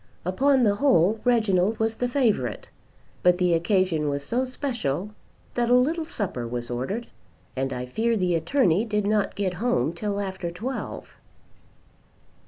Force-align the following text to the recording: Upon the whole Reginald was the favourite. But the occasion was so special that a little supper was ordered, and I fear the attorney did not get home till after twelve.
Upon 0.25 0.63
the 0.63 0.77
whole 0.77 1.19
Reginald 1.23 1.77
was 1.77 1.97
the 1.97 2.07
favourite. 2.09 2.71
But 3.21 3.37
the 3.37 3.53
occasion 3.53 4.09
was 4.09 4.25
so 4.25 4.45
special 4.45 5.11
that 5.53 5.69
a 5.69 5.75
little 5.75 6.05
supper 6.05 6.47
was 6.47 6.71
ordered, 6.71 7.05
and 7.55 7.71
I 7.71 7.85
fear 7.85 8.17
the 8.17 8.33
attorney 8.33 8.83
did 8.83 9.05
not 9.05 9.35
get 9.35 9.53
home 9.61 9.93
till 9.93 10.19
after 10.19 10.49
twelve. 10.49 11.17